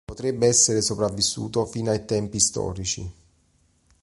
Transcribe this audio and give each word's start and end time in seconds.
Potrebbe 0.03 0.47
essere 0.47 0.81
sopravvissuto 0.81 1.63
fino 1.67 1.91
a 1.91 1.99
tempi 1.99 2.39
storici. 2.39 3.11